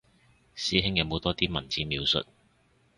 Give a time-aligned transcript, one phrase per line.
[0.55, 2.25] 師兄有冇多啲文字描述